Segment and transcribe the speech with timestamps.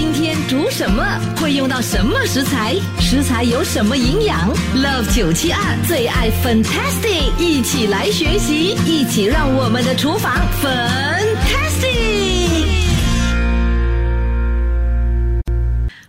[0.00, 1.04] 今天煮什么？
[1.40, 2.76] 会用到什么食材？
[3.00, 11.88] 食材有什么营养？Love 九七二最爱 Fantastic，一起来学习，一起让我们的厨房 Fantastic。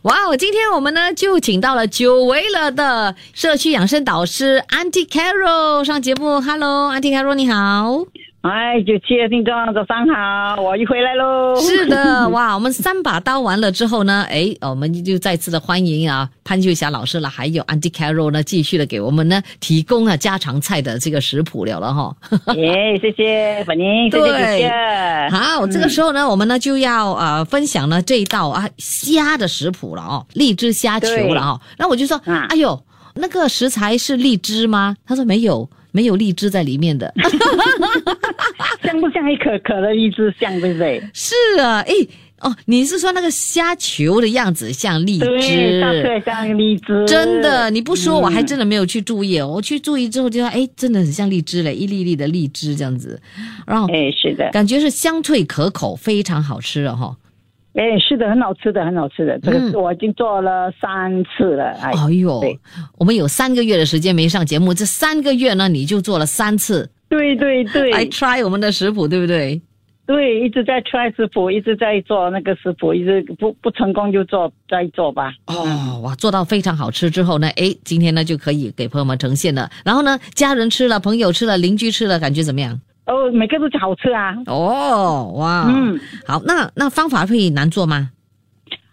[0.03, 0.37] 哇哦！
[0.37, 6.39] 今天我们呢就请到了久违了的社区养生导师 Auntie Carol 上节目。
[6.39, 8.05] Hello，Auntie Carol，你好。
[8.41, 11.53] 哎，九七的听众早上好，我又回来喽。
[11.59, 22.15] 是的， 哇，我们三把刀完了之后呢，哎，我们就再次的欢迎啊潘秀霞老师了，还有 Auntie Carol 呢，继续的给我们呢提供啊家常菜的这个食谱了了哈。
[22.55, 24.71] 耶，谢谢粉宁，谢谢姐姐。
[25.35, 31.59] 好，这个时候呢，我们呢就要呃分享呢这一道啊虾的食谱了哦，荔枝虾球了哦。
[31.77, 32.81] 那我就说，啊哎呦，
[33.15, 34.95] 那个食材是荔枝吗？
[35.05, 35.69] 他说没有。
[35.91, 37.13] 没有荔枝在里面的，
[38.83, 41.01] 像不像一颗颗的荔枝像，对不对？
[41.13, 41.93] 是啊，哎，
[42.41, 45.25] 哦，你是说那个虾球的样子像荔枝？
[45.25, 47.05] 对，对，像荔枝。
[47.05, 49.39] 真的，你不说、嗯、我还真的没有去注意。
[49.41, 53.19] 我去注意之后就说，哎，真的很像荔枝嘞，一粒粒的荔枝这样子。
[53.67, 57.15] 然后，哎，是的，感觉是香脆可口，非常好吃了哈。
[57.75, 59.39] 哎，是的，很好吃的，很好吃的。
[59.39, 61.65] 这个是我已经做了三次了。
[61.81, 62.41] 哎，哎呦，
[62.97, 66.89] 我们有三个月的时间没上节目，这三个月呢，你就做了三次。
[67.07, 69.61] 对对对，来 try 我们的食谱，对不对？
[70.05, 75.31] 对，一直在 try 食谱，一直在做那个食谱，一直不不成功就做再做吧。
[75.45, 79.69] 哦，哇，做到非常好吃之后呢，哎，今天呢就可以给朋友们呈现了。
[79.85, 82.79] 然后呢，家人吃了，朋友吃了，邻居吃了，感觉怎么样？
[83.09, 84.35] 哦，每个都好吃啊！
[84.45, 88.11] 哦，哇，嗯，好，那那方法会难做吗？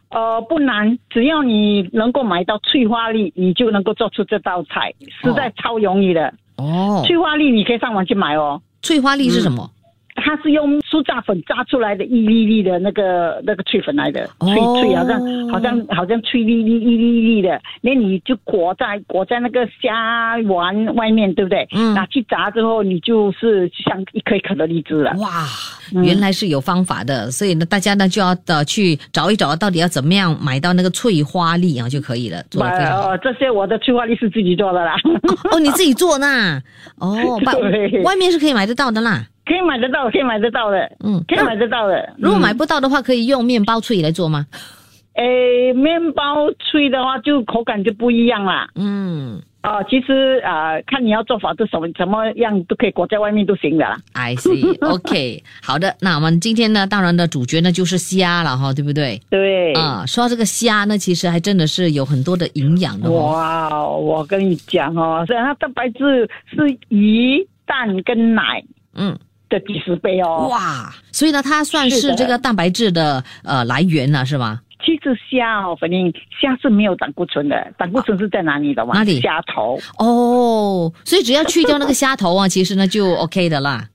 [0.09, 6.32] 呃，不难，只要你能够买到翠花粒，你就能够做出这道菜，实在超容易的。
[6.56, 8.62] 哦，翠花粒你可以上网去买哦。
[8.81, 9.71] 翠花粒是什么？
[10.27, 21.69] 嗯它是用酥炸粉炸出来的一粒粒的那个那个脆粉来的，脆脆好像好像好像脆粒粒一粒粒的，那你就裹在裹在那个虾丸外面，对不对？
[21.73, 21.95] 嗯。
[21.95, 25.13] 拿去炸之后，你就是像一颗一颗的荔枝了。
[25.19, 25.47] 哇，
[26.03, 32.43] 原来是有方法的，所以呢，大家呢就要的去找一找，到底要怎么样买到那个翠花粒啊就可以了。
[32.51, 33.13] 做的非常好。
[33.13, 34.97] 哦，这些我的翠花粒是自己做的啦。
[35.53, 36.61] 哦，你自己做呢？
[36.99, 37.15] 哦，
[37.47, 39.27] 外外面是可以买得到的啦。
[39.47, 42.12] 可以买得到，可以买得到的，嗯，可以买得到的。
[42.19, 44.45] 如果买不到的话，可以用面包脆来做吗？
[45.15, 48.69] 诶，面包脆的话，就口感就不一样啦。
[48.75, 53.97] 嗯，哦，其实啊、呃，看你要做法是什么怎么样都可以裹在外面都行的啦。
[54.12, 54.83] I see，OK，
[55.41, 55.97] okay, 好的。
[56.03, 59.19] 那我们今天呢，当然的主角呢就是虾了哈，对不对？
[59.31, 59.73] 对。
[59.73, 63.31] 啊、嗯，说到这个虾呢，其实还真的是有很多的营养的、哦。
[63.33, 68.63] 哇，我跟你讲哦，虽然它蛋白质是鱼、蛋跟奶，
[68.95, 69.17] 嗯。
[69.49, 70.49] 的几十倍哦！
[70.51, 74.61] 哇，所以呢，它算是这个蛋白质的呃来源了，是吗？
[74.84, 78.95] 其实虾哦，反正虾是没有胆固醇的，胆固醇是在哪里的吗？
[78.95, 79.21] 哪里？
[79.21, 83.89] 虾头哦，所以只要去掉那个虾头啊，其实呢就 OK 的啦。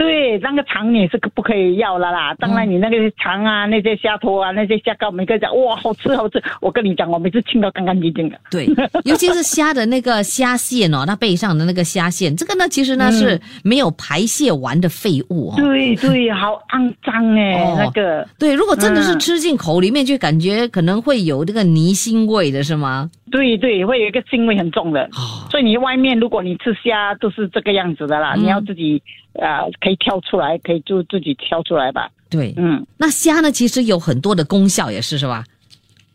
[0.00, 2.34] 对，那个肠你是不可以要了啦。
[2.38, 6.42] 当然，你那个肠啊、嗯、那些虾头啊、那些虾膏，每个讲哇，好吃好吃。
[6.62, 8.40] 我跟你讲，我每次清到干干净净的。
[8.50, 8.66] 对，
[9.04, 15.56] 尤其是虾的那个虾线哦，它背上的那个虾线，这个呢，其实呢、嗯、是没有排泄完的废物哦。
[15.58, 18.26] 对对，好肮脏哎，哦、那个。
[18.38, 23.10] 对，如果真的是吃进口里面，就感觉可能会有这个泥腥味的，是吗？
[23.30, 25.04] 对对，会有一个腥味很重的。
[25.12, 29.02] 哦、所以你外面如果你吃虾都是这个样子的啦，嗯、你要自己。
[29.34, 32.10] 啊、呃，可以挑出来，可以就自己挑出来吧。
[32.28, 35.44] 对，嗯，那虾呢，其实有很多的功效，也是是吧？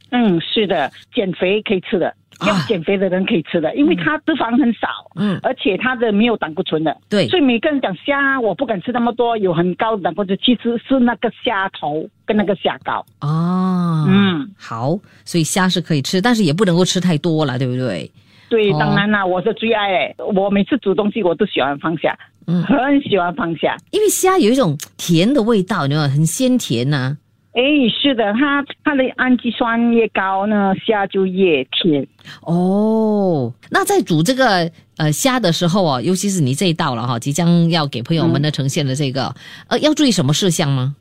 [0.10, 2.14] 嗯，是的，减肥可以吃的，
[2.46, 6.96] 要减肥的人可以吃的，因为它脂肪很少，嗯，而且它的没有胆固醇的。
[7.10, 13.06] 对，所以每个人讲虾，我不敢吃那么多，有很高的胆固醇，其实是那个虾头跟那个虾膏。
[13.22, 18.12] 哦，嗯，好，所以虾是可以吃，但是也不能够吃太多了，对不对？
[18.48, 22.18] 对，当然啦，哦、我是最爱诶，我每次煮东西我都喜欢放虾。
[22.48, 27.18] 嗯，很喜欢放虾，因为虾有一种甜的味道，你知道，很鲜甜呐、啊。
[27.56, 32.06] 哎，是的，它它的氨基酸越高呢，虾就越甜。
[32.42, 39.34] 哦，那在煮这个呃虾的时候啊，尤其是你这一道了哈，即将要给朋友们的呈现的这个，
[39.70, 40.96] 嗯、呃，要注意什么事项吗？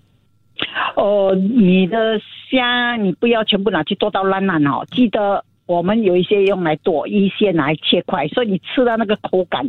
[0.97, 2.21] 哦，哦，你的
[2.51, 9.67] 虾你不要全部拿去剁到烂烂哦，记得我们有一些用来剁，一些拿来切块，所以你吃到那个口感，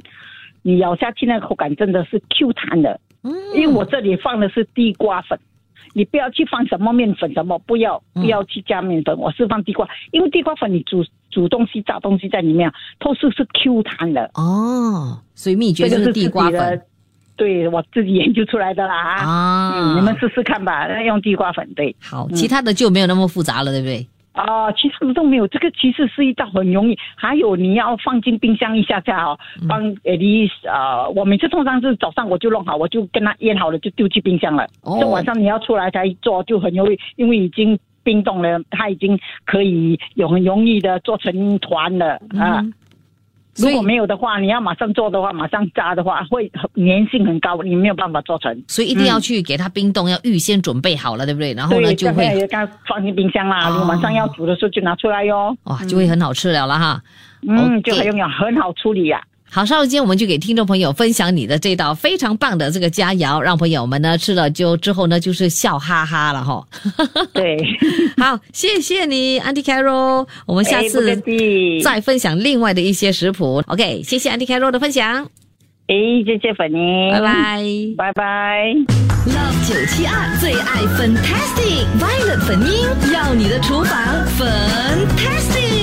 [0.61, 2.99] 你咬下去那个口感真的是 Q 弹的。
[3.23, 5.39] 嗯，因为我这里放的是地瓜粉，
[5.93, 14.29] 你不要去放什么面粉什么，不要不要去加面粉，我是放地瓜，因为地瓜粉你煮煮东西炸东西在里面，都是是 Q 弹的。
[14.33, 16.81] 哦，所以秘诀就是地瓜粉。
[17.37, 19.71] 对我自己研究出来的啦啊！
[19.75, 21.93] 嗯，你们试试看吧，用地瓜粉对。
[22.01, 24.07] 好，其他的就没有那么复杂了，对不对？
[24.35, 26.97] 啊，其实都没有，这个其实是一道很容易。
[27.15, 34.65] 还有你要放进冰箱一下下哦，帮诶你呃，我每次通常是早上我就弄好，我就跟他腌好了，就丢去冰箱了。
[34.83, 34.97] 哦。
[34.99, 42.61] 这晚上你要出来才做，就很容易，因为已经冰冻了，它已经可以有很容易的做成团了啊。
[43.57, 48.63] 如果没有的话，你要马上做的话，马上炸的话，会粘性很高，你没有办法做成。
[48.67, 51.53] 所以一定要去给它冰冻，要预先准备好了，对不对？
[51.53, 53.69] 然后呢，就会刚放进冰箱啦。
[53.69, 55.55] 你晚上要煮的时候就拿出来哟。
[55.63, 57.01] 哇，就会很好吃了了哈。
[57.47, 59.21] 嗯，就很有很好处理呀。
[59.55, 66.61] 好，稍后间我们就给听众朋友分享你的这道非常棒的这个佳肴，让朋友们呢吃了就之后呢就是笑哈哈了哈。
[67.33, 67.55] 对，
[68.21, 71.15] 好，谢谢你，Andy Carol，我们下次
[71.81, 73.63] 再分享另外的一些食谱。
[73.67, 75.25] OK，谢谢 Andy Carol 的分享。
[75.87, 77.63] 诶，谢谢粉妮，拜拜，
[77.95, 78.75] 拜拜。
[79.25, 83.97] Love 九七二最爱 Fantastic Violet 粉音，要你的厨房
[84.37, 85.75] Fantastic。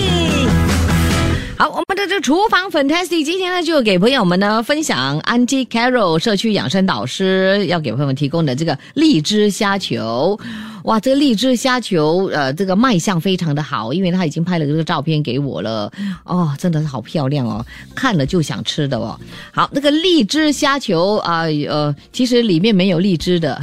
[1.63, 10.37] 好，我们的这厨房 fantastic，今天呢就给朋友们呢分享 Auntie Carol 社区养生导师要给朋友们提供的这个荔枝虾球。
[10.85, 15.91] 哇，这个荔枝虾球，呃，这个卖相非常的好，因为他已经拍了这个照片给我了。
[16.25, 17.65] 哦，真的是好漂亮哦，
[17.95, 19.19] 看了就想吃的哦。
[19.53, 23.61] 好，那个荔枝虾球啊，呃，其实里面没有荔枝的，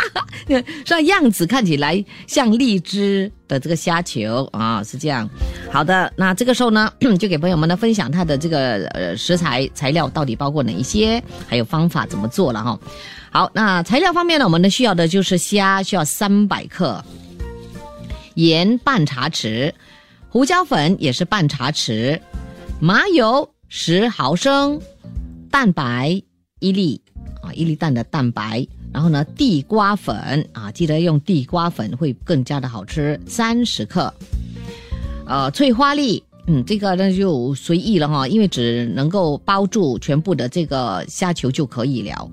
[0.84, 5.28] 这样子看起来像荔枝的这个虾球啊，是这样。
[5.70, 12.78] 好的，那这个时候呢，就给朋友们呢分享它的这个呃食材材料到底包括哪一些，还有方法怎么做了哈。
[13.30, 17.04] 好，那材料方面呢，我们呢需要的就是虾，需要三百克，
[18.34, 19.72] 盐半茶匙，
[20.28, 22.20] 胡椒粉也是半茶匙，
[22.80, 24.80] 麻油十毫升，
[25.50, 26.22] 蛋白
[26.60, 27.00] 一粒。
[27.40, 30.44] 啊，一粒蛋的蛋白，然后呢，地瓜粉。
[30.52, 34.12] 啊，记得用地瓜粉会更加的好吃，三十克，
[35.24, 42.28] 呃，翠花粒，嗯，这个那就随意了哈，因为只能够包住全部的这个虾球就可以了。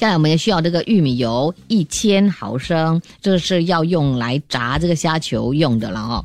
[0.00, 6.24] 下来我们也需要这个玉米油一千毫升，这是要用来炸这个虾球用的了哦。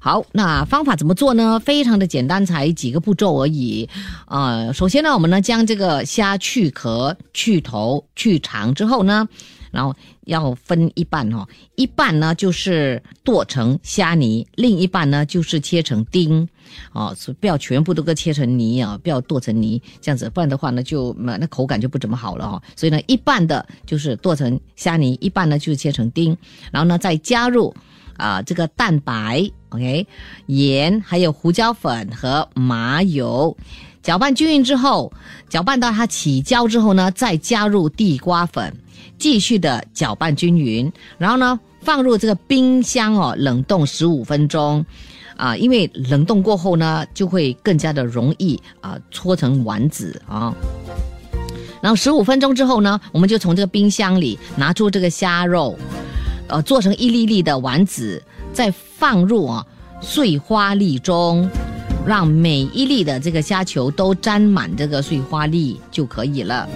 [0.00, 1.60] 好，那方法怎么做呢？
[1.64, 3.88] 非常的简单，才几个步骤而已。
[4.24, 9.28] 啊，首先呢，我们呢将这个虾去壳、去头、去肠之后呢。
[9.70, 9.94] 然后
[10.24, 16.48] 要分一半哈，一半呢就是剁成虾泥，另一半呢就是切成丁，
[16.92, 22.62] 哦，不要全部都给切成泥啊，不要剁成泥，这样子，不然的话呢就那口感就不怎么好了哈。
[22.76, 26.36] 所以呢，一半的就是剁成虾泥，一半呢就是切成丁，
[26.70, 27.74] 然后呢再加入
[28.16, 30.06] 啊这个蛋白，OK，
[30.46, 33.56] 盐，还有胡椒粉和麻油，
[34.08, 35.12] 搅拌均匀之后，
[35.50, 38.74] 搅拌到它起胶之后呢，再加入地瓜粉。
[39.18, 44.82] 继续的搅拌均匀，然后呢，放入这个冰箱哦，冷冻十五分钟，
[45.36, 50.54] 啊，因为冷冻过后呢，就会更加的容易啊搓成丸子啊。
[51.82, 55.78] 然后十五分钟之后呢，我们就从这个冰箱里拿出这个虾肉，
[56.48, 58.22] 呃，做成一粒粒的丸子，
[58.54, 59.66] 再放入啊
[60.00, 61.46] 碎花粒中，
[62.06, 66.68] 让每一粒的这个虾球都沾满这个碎花粒就可以了。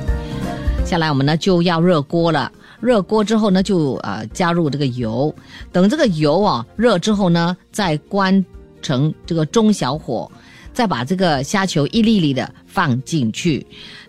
[0.85, 2.51] 下来我们呢就要热锅了，
[2.81, 5.35] 热锅之后呢就呃加入这个油，
[5.71, 8.45] 等这个油啊热之后呢再关
[8.83, 10.31] 成这个中小火，
[10.75, 13.67] 再把这个虾球一粒粒的放进去，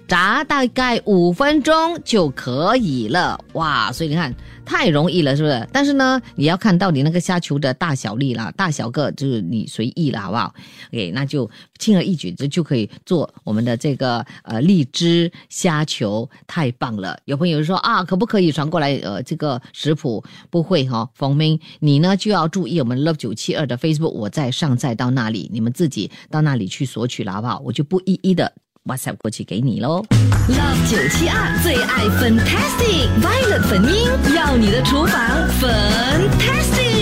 [0.07, 3.37] 炸大概五分钟就可以了。
[3.53, 4.33] 哇，所以你看。
[4.65, 5.67] 太容易了，是不是？
[5.73, 10.55] 但是呢，你要看到你那个虾球的大小粒了，大小个就是你随意了，好不好
[10.87, 17.19] ？OK，那就轻而易举就就可以做我们的这个呃荔枝虾球，太棒了！
[17.25, 18.95] 有朋友说啊，可不可以传过来？
[19.03, 27.61] 呃，这个食谱不会哈，冯明，你呢就要注意我们 Love 九七二的 Facebook，我再上载到那里，你们自己到那里去索取了，好不好？
[27.65, 28.52] 我就不一一的。
[28.85, 30.03] WhatsApp 过去给你喽。
[30.49, 36.92] Love 九七二最爱 Fantastic Violet 粉音，要你的厨房 Fantastic。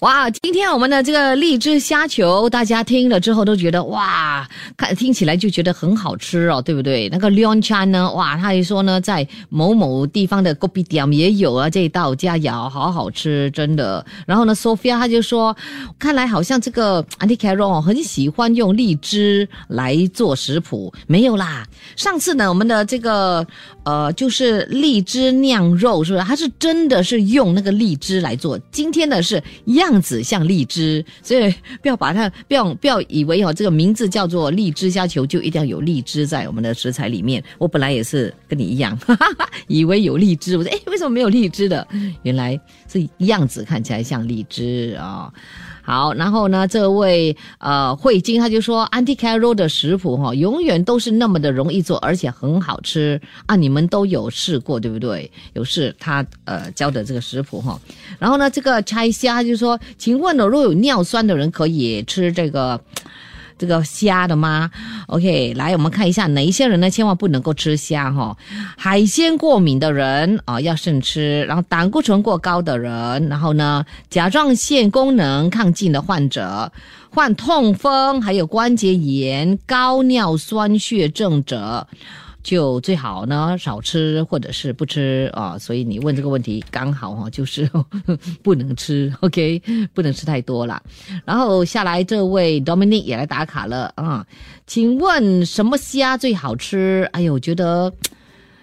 [0.00, 7.06] 哇，今天我们的这个荔枝虾球，大家听了之后都觉得哇，看听起来就觉得很好吃哦，对不对？
[7.10, 14.02] 那个 Leon Chan 呢，哇，他还说呢，在某某地方的 Gopidam 也有啊这一道佳肴，好好吃，真的。
[14.26, 15.54] 然后呢，Sophia 他就说，
[15.98, 21.66] 看来好像这个 a n t i Carol 很喜欢用荔枝来做食谱，没有啦。
[21.94, 23.46] 上次呢，我们的这个
[23.84, 26.24] 呃，就是荔枝酿肉，是不是？
[26.24, 28.58] 它是真的是用那个荔枝来做。
[28.72, 37.42] 今天呢是样样子像荔枝，所以不要把它不要不要以为哦，这个名字叫做荔枝虾球就一定要有荔枝在我们的食材里面。
[37.58, 41.86] 我本来也是跟你一样，哈哈哈以为有荔枝，我说哎，为什么没有荔枝的？
[42.22, 45.32] 原来是样子看起来像荔枝啊。
[45.82, 53.56] 好，然后呢，这位呃慧晶他就说，Auntie Carol 的食谱哈，永远都是那么的容易做，而且很好吃啊！
[53.56, 55.28] 你们都有试过对不对？
[55.54, 57.80] 有试他呃教的这个食谱哈。
[58.20, 62.80] 然后呢，这个拆虾就说，请问呢，若有尿酸的人可以吃这个？
[63.58, 64.70] 这个虾的吗
[65.08, 66.88] ？OK，来我们看一下哪一些人呢？
[66.88, 68.34] 千万不能够吃虾哈，
[68.78, 76.72] 海鲜过敏的人啊要慎吃，然后胆固醇过高的人，然后呢甲状腺功能亢进的患者，
[77.10, 81.86] 患痛风还有关节炎、高尿酸血症者。
[82.42, 87.70] 就最好呢少吃或者是不吃啊，所以你问这个问题刚好哈，就是
[88.42, 90.82] 不能吃，OK，不能吃太多了。
[91.24, 94.26] 然后下来这位 Dominic 也来打卡了啊，
[94.66, 97.08] 请问什么虾最好吃？
[97.12, 97.92] 哎呦，我觉得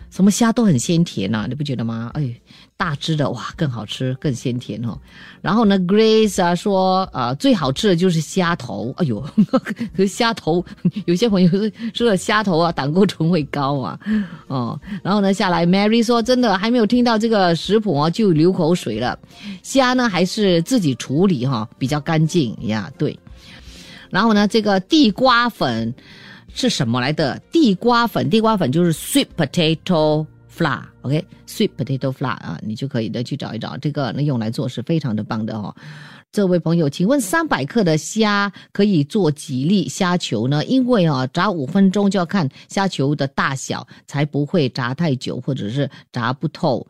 [0.09, 2.11] 什么虾都很鲜甜呐，你不觉得吗？
[2.13, 2.33] 哎。
[2.77, 4.95] 大只的哇，更好吃，更鲜甜哦。
[5.41, 8.93] 然后呢，Grace 啊说，呃，最好吃的就是虾头。
[8.97, 9.19] 哎呦，
[9.49, 10.63] 可是虾头
[11.05, 11.49] 有些朋友
[11.95, 13.99] 说了虾头啊，胆固醇会高啊。
[14.45, 19.17] 哦，然后呢，下来 Mary 说，真的还没有听到这个食谱哦，就流口水了。
[19.63, 22.91] 虾呢，还是自己处理哈，比较干净呀。
[22.95, 23.17] 对。
[24.11, 25.91] 然后呢，这个地瓜粉
[26.53, 27.41] 是什么来的？
[27.51, 30.27] 地瓜粉，地瓜粉就是 sweet potato。
[30.57, 35.75] flour，OK，sweet potato flour 啊，你就可以的去找一找这个，那用来做是非常的棒的哦。
[36.31, 40.65] 这位朋友，请问三百克的虾可以做几粒虾球呢？
[40.65, 46.85] 因为啊，炸五分钟就要看虾球的大小，才不会炸太久或者是炸不透。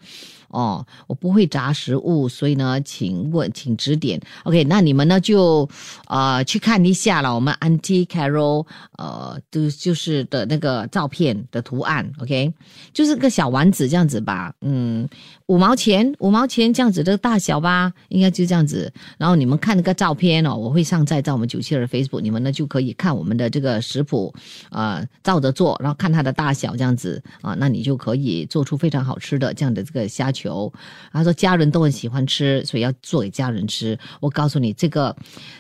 [0.50, 4.20] 哦，我不会炸食物，所以呢，请问，请指点。
[4.44, 5.68] OK，那你们呢就，
[6.08, 7.34] 呃，去看一下了。
[7.34, 8.66] 我们 Auntie Carol，
[8.98, 12.54] 呃，就就是的那个照片的图案，OK，
[12.94, 15.08] 就是个小丸子这样子吧，嗯。
[15.48, 18.92] 五毛钱，五毛钱这样子的大小吧，应该就这样子。
[19.18, 24.34] 然后你们看那个照片哦，我会上载在我们九七二 Facebook，你们呢就可以看我们的这个食谱，
[24.70, 30.72] 啊，照着做，然后看它的大小这样子啊，那你就可以做出非常好吃的这样的这个虾球。
[31.12, 33.98] 他说家人都很喜欢吃，所以要做给家人吃。
[34.20, 35.16] 我告诉你，这个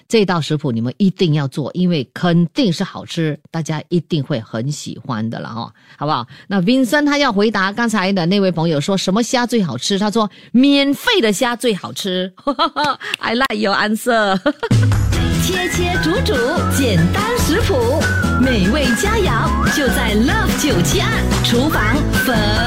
[0.07, 6.27] 这道食谱你们一定要做，因为肯定是好吃，大家一定会很喜欢的了哈，好不好？
[6.47, 9.77] 那 Vincent 他要回答刚才的那位朋友说什么虾最好。
[9.77, 12.33] 吃，他说免费的虾最好吃。
[13.19, 14.37] I like your answer。
[15.45, 16.33] 切切煮煮，
[16.75, 18.01] 简单食谱，
[18.41, 21.07] 美味佳肴就在 Love 九七二
[21.45, 22.66] 厨房粉。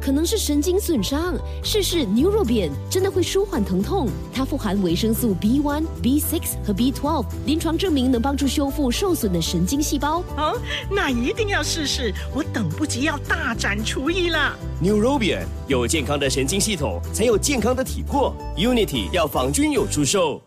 [0.00, 4.08] 可能是神经损伤，试试 Neurobian 真的会舒缓疼痛。
[4.32, 10.24] 它富含维生素 B1、B6 和 B12，临床证明能帮助修复受损的神经细胞。
[10.36, 10.58] 哦，
[10.90, 12.12] 那一定要试试！
[12.34, 14.56] 我等不及要大展厨艺了。
[14.82, 18.34] Neurobian 有健康的神经系统，才有健康的体魄。
[18.56, 20.40] Unity 要仿君有出售。